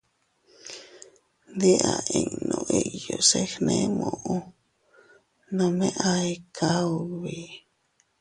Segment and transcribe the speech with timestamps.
[1.53, 4.35] Ndi a innu iyuu se gne muʼu,
[5.55, 7.37] nome a ikaa ubi.